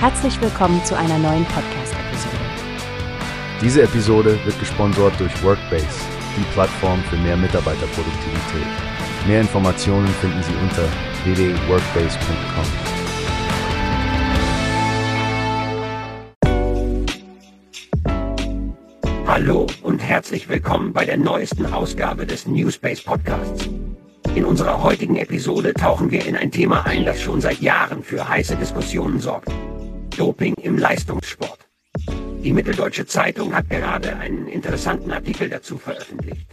Herzlich 0.00 0.40
willkommen 0.40 0.82
zu 0.84 0.96
einer 0.96 1.18
neuen 1.18 1.44
Podcast-Episode. 1.46 2.36
Diese 3.60 3.82
Episode 3.82 4.38
wird 4.44 4.56
gesponsert 4.60 5.18
durch 5.18 5.42
Workbase, 5.42 5.88
die 6.36 6.44
Plattform 6.52 7.02
für 7.10 7.16
mehr 7.16 7.36
Mitarbeiterproduktivität. 7.36 8.68
Mehr 9.26 9.40
Informationen 9.40 10.06
finden 10.06 10.40
Sie 10.44 10.54
unter 10.62 10.84
www.workbase.com. 11.24 12.64
Hallo 19.26 19.66
und 19.82 19.98
herzlich 19.98 20.48
willkommen 20.48 20.92
bei 20.92 21.04
der 21.06 21.16
neuesten 21.16 21.66
Ausgabe 21.66 22.24
des 22.24 22.46
Newspace 22.46 23.02
Podcasts. 23.02 23.68
In 24.36 24.44
unserer 24.44 24.80
heutigen 24.80 25.16
Episode 25.16 25.74
tauchen 25.74 26.12
wir 26.12 26.24
in 26.24 26.36
ein 26.36 26.52
Thema 26.52 26.86
ein, 26.86 27.04
das 27.04 27.20
schon 27.20 27.40
seit 27.40 27.60
Jahren 27.60 28.04
für 28.04 28.28
heiße 28.28 28.54
Diskussionen 28.54 29.18
sorgt. 29.18 29.50
Doping 30.18 30.54
im 30.62 30.76
Leistungssport. 30.76 31.60
Die 32.42 32.52
Mitteldeutsche 32.52 33.06
Zeitung 33.06 33.54
hat 33.54 33.70
gerade 33.70 34.16
einen 34.16 34.48
interessanten 34.48 35.12
Artikel 35.12 35.48
dazu 35.48 35.78
veröffentlicht. 35.78 36.44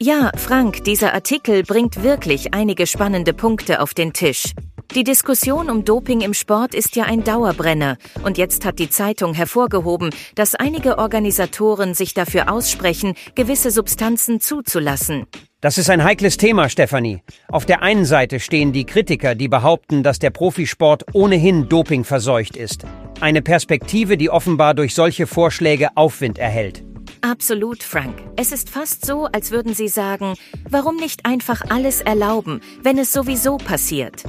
Ja, 0.00 0.32
Frank, 0.36 0.82
dieser 0.82 1.14
Artikel 1.14 1.62
bringt 1.62 2.02
wirklich 2.02 2.52
einige 2.52 2.84
spannende 2.88 3.32
Punkte 3.32 3.80
auf 3.80 3.94
den 3.94 4.12
Tisch. 4.12 4.54
Die 4.96 5.04
Diskussion 5.04 5.70
um 5.70 5.84
Doping 5.84 6.20
im 6.20 6.34
Sport 6.34 6.74
ist 6.74 6.96
ja 6.96 7.04
ein 7.04 7.22
Dauerbrenner 7.22 7.96
und 8.24 8.38
jetzt 8.38 8.64
hat 8.64 8.80
die 8.80 8.90
Zeitung 8.90 9.34
hervorgehoben, 9.34 10.10
dass 10.34 10.56
einige 10.56 10.98
Organisatoren 10.98 11.94
sich 11.94 12.14
dafür 12.14 12.52
aussprechen, 12.52 13.14
gewisse 13.36 13.70
Substanzen 13.70 14.40
zuzulassen. 14.40 15.26
Das 15.62 15.78
ist 15.78 15.90
ein 15.90 16.02
heikles 16.02 16.38
Thema, 16.38 16.68
Stefanie. 16.68 17.22
Auf 17.46 17.66
der 17.66 17.82
einen 17.82 18.04
Seite 18.04 18.40
stehen 18.40 18.72
die 18.72 18.84
Kritiker, 18.84 19.36
die 19.36 19.46
behaupten, 19.46 20.02
dass 20.02 20.18
der 20.18 20.30
Profisport 20.30 21.04
ohnehin 21.12 21.68
Doping 21.68 22.02
verseucht 22.02 22.56
ist. 22.56 22.84
Eine 23.20 23.42
Perspektive, 23.42 24.16
die 24.16 24.28
offenbar 24.28 24.74
durch 24.74 24.92
solche 24.92 25.28
Vorschläge 25.28 25.90
Aufwind 25.94 26.40
erhält. 26.40 26.82
Absolut, 27.20 27.84
Frank. 27.84 28.16
Es 28.34 28.50
ist 28.50 28.70
fast 28.70 29.06
so, 29.06 29.26
als 29.26 29.52
würden 29.52 29.72
sie 29.72 29.86
sagen, 29.86 30.34
warum 30.68 30.96
nicht 30.96 31.26
einfach 31.26 31.62
alles 31.68 32.00
erlauben, 32.00 32.60
wenn 32.82 32.98
es 32.98 33.12
sowieso 33.12 33.56
passiert? 33.56 34.24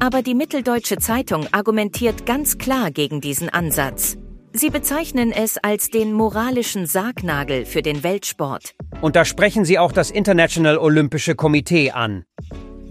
Aber 0.00 0.20
die 0.20 0.34
Mitteldeutsche 0.34 0.98
Zeitung 0.98 1.46
argumentiert 1.50 2.26
ganz 2.26 2.58
klar 2.58 2.90
gegen 2.90 3.22
diesen 3.22 3.48
Ansatz. 3.48 4.18
Sie 4.56 4.70
bezeichnen 4.70 5.32
es 5.32 5.58
als 5.58 5.90
den 5.90 6.12
moralischen 6.12 6.86
Sargnagel 6.86 7.64
für 7.64 7.82
den 7.82 8.04
Weltsport. 8.04 8.76
Und 9.00 9.16
da 9.16 9.24
sprechen 9.24 9.64
sie 9.64 9.80
auch 9.80 9.90
das 9.90 10.12
International 10.12 10.78
Olympische 10.78 11.34
Komitee 11.34 11.90
an. 11.90 12.22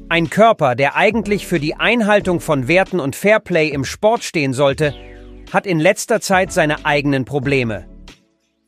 Ein 0.09 0.29
Körper, 0.29 0.75
der 0.75 0.97
eigentlich 0.97 1.47
für 1.47 1.61
die 1.61 1.75
Einhaltung 1.75 2.41
von 2.41 2.67
Werten 2.67 2.99
und 2.99 3.15
Fairplay 3.15 3.69
im 3.69 3.85
Sport 3.85 4.25
stehen 4.25 4.51
sollte, 4.51 4.93
hat 5.53 5.65
in 5.65 5.79
letzter 5.79 6.19
Zeit 6.19 6.51
seine 6.51 6.85
eigenen 6.85 7.23
Probleme. 7.23 7.87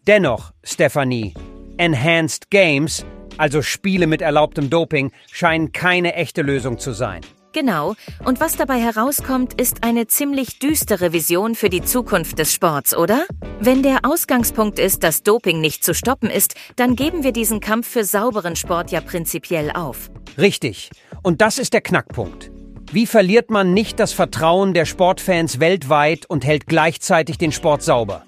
Dennoch, 0.08 0.54
Stephanie, 0.64 1.34
Enhanced 1.76 2.50
Games, 2.50 3.06
also 3.38 3.62
Spiele 3.62 4.08
mit 4.08 4.22
erlaubtem 4.22 4.70
Doping, 4.70 5.12
scheinen 5.30 5.74
keine 5.74 6.14
echte 6.14 6.44
Lösung 6.44 6.80
zu 6.80 6.94
sein. 6.94 7.20
Genau, 7.56 7.96
und 8.26 8.42
was 8.42 8.58
dabei 8.58 8.82
herauskommt, 8.82 9.62
ist 9.62 9.86
eine 9.86 10.08
ziemlich 10.08 10.60
düstere 10.60 11.14
Vision 11.14 11.56
für 11.56 11.70
die 11.70 11.82
Zukunft 11.82 12.38
des 12.38 12.54
Sports, 12.54 12.94
oder? 12.94 13.26
Wenn 13.62 13.82
der 13.82 14.00
Ausgangspunkt 14.04 14.78
ist, 14.78 15.04
dass 15.04 15.24
Doping 15.24 15.62
nicht 15.62 15.82
zu 15.82 15.94
stoppen 15.94 16.30
ist, 16.30 16.56
dann 16.76 16.98
geben 16.98 17.24
wir 17.24 17.32
diesen 17.32 17.62
Kampf 17.62 17.88
für 17.88 18.04
sauberen 18.04 18.58
Sport 18.58 18.92
ja 18.92 19.00
prinzipiell 19.00 19.72
auf. 19.72 20.12
Richtig. 20.38 20.90
Und 21.24 21.40
das 21.40 21.58
ist 21.58 21.72
der 21.72 21.80
Knackpunkt. 21.80 22.52
Wie 22.92 23.06
verliert 23.06 23.50
man 23.50 23.74
nicht 23.74 24.02
das 24.02 24.12
Vertrauen 24.12 24.74
der 24.74 24.84
Sportfans 24.84 25.62
weltweit 25.62 26.26
und 26.30 26.44
hält 26.44 26.68
gleichzeitig 26.68 27.38
den 27.38 27.54
Sport 27.54 27.84
sauber? 27.84 28.26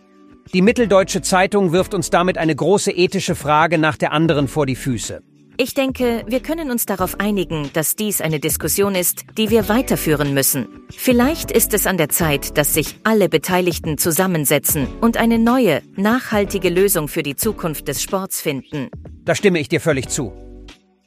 Die 0.54 0.62
Mitteldeutsche 0.62 1.22
Zeitung 1.22 1.74
wirft 1.74 1.94
uns 1.94 2.10
damit 2.10 2.38
eine 2.38 2.56
große 2.56 2.92
ethische 2.92 3.36
Frage 3.36 3.78
nach 3.78 3.98
der 3.98 4.14
anderen 4.14 4.48
vor 4.48 4.66
die 4.66 4.78
Füße. 4.78 5.22
Ich 5.60 5.74
denke, 5.74 6.24
wir 6.28 6.40
können 6.40 6.70
uns 6.70 6.86
darauf 6.86 7.20
einigen, 7.20 7.72
dass 7.74 7.96
dies 7.96 8.22
eine 8.22 8.40
Diskussion 8.40 8.94
ist, 8.94 9.26
die 9.40 9.50
wir 9.50 9.68
weiterführen 9.70 10.36
müssen. 10.36 10.68
Vielleicht 10.96 11.50
ist 11.50 11.74
es 11.74 11.88
an 11.88 11.98
der 11.98 12.10
Zeit, 12.10 12.60
dass 12.60 12.76
sich 12.76 13.00
alle 13.04 13.28
Beteiligten 13.28 13.98
zusammensetzen 13.98 14.88
und 15.02 15.18
eine 15.18 15.40
neue, 15.40 15.82
nachhaltige 15.96 16.70
Lösung 16.70 17.08
für 17.08 17.24
die 17.24 17.36
Zukunft 17.36 17.88
des 17.88 18.04
Sports 18.04 18.40
finden. 18.40 18.92
Da 19.26 19.34
stimme 19.34 19.58
ich 19.58 19.68
dir 19.68 19.82
völlig 19.82 20.10
zu. 20.10 20.32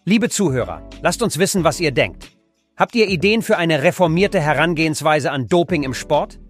Liebe 0.05 0.29
Zuhörer, 0.29 0.83
lasst 1.01 1.23
uns 1.23 1.39
wissen, 1.39 1.63
was 1.63 1.79
ihr 1.79 1.93
denkt. 1.93 2.33
Habt 2.77 2.97
ihr 2.97 3.07
Ideen 3.07 3.43
für 3.43 3.57
eine 3.57 3.85
reformierte 3.85 4.41
Herangehensweise 4.41 5.31
an 5.31 5.47
Doping 5.47 5.85
im 5.85 5.95
Sport? 5.95 6.41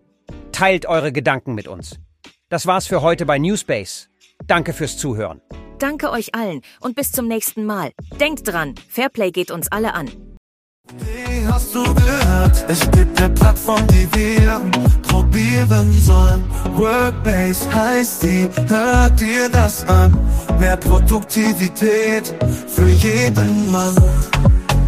Teilt 0.53 0.87
eure 0.87 1.13
Gedanken 1.13 1.55
mit 1.55 1.69
uns. 1.69 2.01
Das 2.49 2.65
war's 2.65 2.87
für 2.87 3.03
heute 3.03 3.27
bei 3.27 3.39
Newspace. 3.39 4.09
Danke 4.47 4.73
fürs 4.73 4.97
Zuhören. 4.97 5.43
Danke 5.81 6.11
euch 6.11 6.35
allen 6.35 6.61
und 6.81 6.95
bis 6.95 7.11
zum 7.11 7.27
nächsten 7.27 7.65
Mal. 7.65 7.93
Denkt 8.21 8.47
dran, 8.47 8.75
Fairplay 8.91 9.31
geht 9.31 9.51
uns 9.51 9.73
alle 9.73 9.95
an. 9.95 10.11
Wie 10.99 11.47
hast 11.47 11.75
du 11.75 11.83
gehört? 11.83 12.67
Es 12.69 12.81
gibt 12.91 13.19
eine 13.19 13.31
Plattform, 13.31 13.87
die 13.87 14.07
wir 14.15 14.61
probieren 15.09 15.91
sollen. 15.93 16.45
Workbase 16.75 17.73
heißt 17.73 18.25
die, 18.25 18.51
hört 18.69 19.19
dir 19.19 19.49
das 19.49 19.89
an. 19.89 20.15
Mehr 20.59 20.77
Produktivität 20.77 22.35
für 22.69 22.89
jeden 22.89 23.73
Mann. 23.73 23.97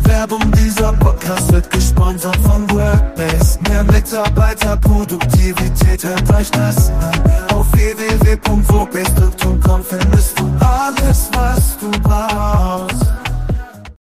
Werbung 0.05 0.53
dieser 0.53 0.93
Podcast 0.93 1.51
wird 1.53 1.69
gesponsert 1.71 2.37
von 2.37 2.71
Workbase. 2.71 3.59
Mehr 3.69 3.83
Mitarbeiterproduktivität, 3.85 6.05
hört 6.05 6.31
euch 6.35 6.51
das 6.51 6.91
an. 6.91 7.23
Auf 7.55 7.73
www.workbase.com 7.73 9.83
findest 9.83 10.32